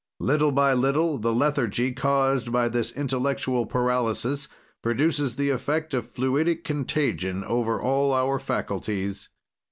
"Little 0.19 0.51
by 0.51 0.73
little 0.73 1.19
the 1.19 1.31
lethargy 1.31 1.91
caused 1.91 2.51
by 2.51 2.69
this 2.69 2.89
intellectual 2.91 3.67
paralysis 3.67 4.47
produces 4.81 5.35
the 5.35 5.51
effect 5.51 5.93
of 5.93 6.07
fluidic 6.11 6.63
contagion 6.63 7.43
over 7.43 7.79
all 7.79 8.11
our 8.11 8.39
faculties. 8.39 9.29